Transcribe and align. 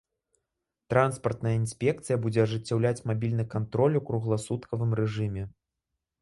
Транспартная 0.93 1.51
інспекцыя 1.57 2.17
будзе 2.23 2.39
ажыццяўляць 2.45 3.05
мабільны 3.11 3.45
кантроль 3.53 3.99
у 4.01 4.03
кругласуткавым 4.09 4.91
рэжыме. 5.03 5.43